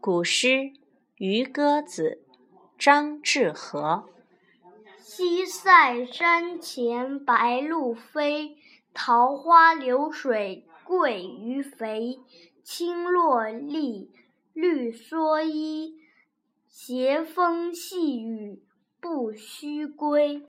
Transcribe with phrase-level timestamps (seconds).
[0.00, 0.72] 古诗
[1.16, 2.22] 渔歌子
[2.78, 4.08] 张志和。
[5.00, 8.56] 西塞山前白鹭飞
[8.94, 12.20] 桃花流水鳜鱼肥
[12.62, 14.08] 青箬笠
[14.52, 15.96] 绿蓑衣
[16.68, 18.62] 斜风细雨
[19.00, 20.42] 不须归。